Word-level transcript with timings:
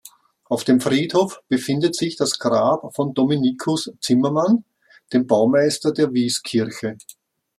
Auf 0.45 0.63
dem 0.63 0.81
Friedhof 0.81 1.41
befindet 1.47 1.95
sich 1.95 2.15
das 2.15 2.39
Grab 2.39 2.95
von 2.95 3.13
Dominikus 3.13 3.91
Zimmermann, 4.01 4.63
dem 5.13 5.27
Baumeister 5.27 5.91
der 5.91 6.11
Wieskirche. 6.11 6.97